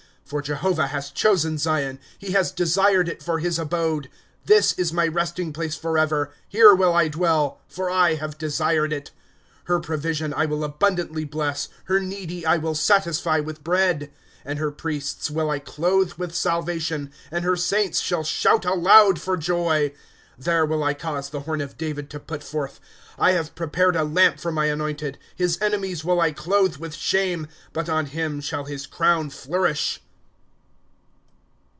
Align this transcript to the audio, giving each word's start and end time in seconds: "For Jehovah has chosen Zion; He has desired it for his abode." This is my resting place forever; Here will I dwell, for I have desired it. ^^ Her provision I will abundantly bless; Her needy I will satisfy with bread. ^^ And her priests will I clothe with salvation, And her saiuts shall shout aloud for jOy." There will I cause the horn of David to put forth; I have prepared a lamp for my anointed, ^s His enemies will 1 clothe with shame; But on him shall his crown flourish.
"For 0.31 0.41
Jehovah 0.41 0.87
has 0.87 1.09
chosen 1.11 1.57
Zion; 1.57 1.99
He 2.17 2.31
has 2.31 2.53
desired 2.53 3.09
it 3.09 3.21
for 3.21 3.39
his 3.39 3.59
abode." 3.59 4.09
This 4.51 4.71
is 4.79 4.93
my 4.93 5.05
resting 5.05 5.51
place 5.51 5.75
forever; 5.75 6.31
Here 6.47 6.73
will 6.73 6.93
I 6.95 7.09
dwell, 7.09 7.59
for 7.67 7.89
I 7.89 8.13
have 8.13 8.37
desired 8.37 8.93
it. 8.93 9.11
^^ 9.65 9.67
Her 9.67 9.81
provision 9.81 10.33
I 10.33 10.45
will 10.45 10.63
abundantly 10.63 11.25
bless; 11.25 11.67
Her 11.83 11.99
needy 11.99 12.45
I 12.45 12.55
will 12.55 12.75
satisfy 12.75 13.41
with 13.41 13.61
bread. 13.61 13.99
^^ 13.99 14.09
And 14.45 14.57
her 14.57 14.71
priests 14.71 15.29
will 15.29 15.49
I 15.49 15.59
clothe 15.59 16.13
with 16.13 16.33
salvation, 16.33 17.11
And 17.29 17.43
her 17.43 17.57
saiuts 17.57 18.01
shall 18.01 18.23
shout 18.23 18.63
aloud 18.63 19.19
for 19.19 19.35
jOy." 19.35 19.91
There 20.47 20.65
will 20.65 20.81
I 20.81 20.93
cause 20.93 21.29
the 21.29 21.41
horn 21.41 21.59
of 21.59 21.77
David 21.77 22.09
to 22.11 22.21
put 22.21 22.41
forth; 22.41 22.79
I 23.19 23.31
have 23.33 23.53
prepared 23.53 23.97
a 23.97 24.05
lamp 24.05 24.39
for 24.39 24.53
my 24.53 24.67
anointed, 24.67 25.15
^s 25.15 25.17
His 25.35 25.57
enemies 25.61 26.05
will 26.05 26.15
1 26.15 26.35
clothe 26.35 26.77
with 26.77 26.93
shame; 26.95 27.47
But 27.73 27.89
on 27.89 28.05
him 28.05 28.39
shall 28.39 28.63
his 28.63 28.85
crown 28.87 29.29
flourish. 29.29 30.01